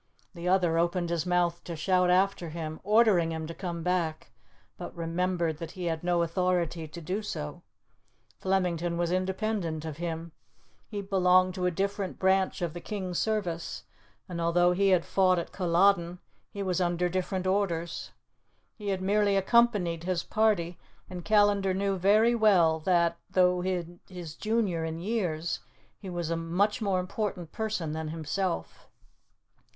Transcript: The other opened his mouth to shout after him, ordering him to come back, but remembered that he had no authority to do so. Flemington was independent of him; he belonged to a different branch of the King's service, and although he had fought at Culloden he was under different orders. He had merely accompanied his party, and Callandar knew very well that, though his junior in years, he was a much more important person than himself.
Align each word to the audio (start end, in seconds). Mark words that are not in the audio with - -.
The 0.33 0.47
other 0.49 0.79
opened 0.79 1.11
his 1.11 1.27
mouth 1.27 1.63
to 1.63 1.75
shout 1.75 2.09
after 2.09 2.49
him, 2.49 2.79
ordering 2.83 3.31
him 3.31 3.45
to 3.45 3.53
come 3.53 3.83
back, 3.83 4.31
but 4.75 4.95
remembered 4.95 5.59
that 5.59 5.73
he 5.73 5.85
had 5.85 6.03
no 6.03 6.23
authority 6.23 6.87
to 6.87 6.99
do 6.99 7.21
so. 7.21 7.61
Flemington 8.39 8.97
was 8.97 9.11
independent 9.11 9.85
of 9.85 9.97
him; 9.97 10.31
he 10.87 11.03
belonged 11.03 11.53
to 11.53 11.67
a 11.67 11.69
different 11.69 12.17
branch 12.17 12.63
of 12.63 12.73
the 12.73 12.81
King's 12.81 13.19
service, 13.19 13.83
and 14.27 14.41
although 14.41 14.71
he 14.71 14.89
had 14.89 15.05
fought 15.05 15.37
at 15.37 15.51
Culloden 15.51 16.17
he 16.49 16.63
was 16.63 16.81
under 16.81 17.07
different 17.07 17.45
orders. 17.45 18.09
He 18.73 18.87
had 18.87 19.03
merely 19.03 19.35
accompanied 19.37 20.05
his 20.05 20.23
party, 20.23 20.79
and 21.11 21.23
Callandar 21.23 21.75
knew 21.75 21.95
very 21.95 22.33
well 22.33 22.79
that, 22.79 23.19
though 23.29 23.61
his 23.61 24.33
junior 24.33 24.83
in 24.83 24.97
years, 24.97 25.59
he 25.99 26.09
was 26.09 26.31
a 26.31 26.35
much 26.35 26.81
more 26.81 26.99
important 26.99 27.51
person 27.51 27.91
than 27.91 28.07
himself. 28.07 28.87